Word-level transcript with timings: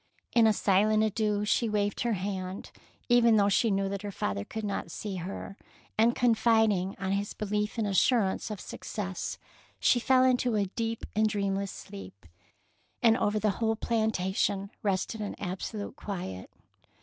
In 0.33 0.47
a 0.47 0.51
silent 0.51 1.03
adieu 1.03 1.45
she 1.45 1.69
waved 1.69 2.01
her 2.01 2.13
hand, 2.13 2.71
even 3.07 3.35
though 3.35 3.49
she 3.49 3.69
knew 3.69 3.87
that 3.87 4.01
her 4.01 4.11
father 4.11 4.43
could 4.43 4.63
not 4.63 4.89
see 4.89 5.17
her, 5.17 5.55
and 5.95 6.15
confiding 6.15 6.95
on 6.97 7.11
his 7.11 7.35
belief 7.35 7.77
and 7.77 7.85
assurance 7.85 8.49
of 8.49 8.59
success, 8.59 9.37
she 9.79 9.99
fell 9.99 10.21
205 10.23 10.33
DEEDS 10.33 10.33
OF 10.33 10.35
DAKING 10.39 10.51
into 10.51 10.71
a 10.71 10.75
deep 10.75 11.05
and 11.15 11.29
dreamless 11.29 11.71
sleep, 11.71 12.25
and 13.03 13.15
over 13.15 13.37
the 13.39 13.57
whole 13.61 13.75
plantation 13.75 14.71
rested 14.81 15.21
an 15.21 15.35
absolute 15.37 15.95
quiet. 15.95 16.49